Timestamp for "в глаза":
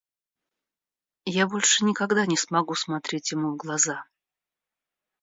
3.53-4.03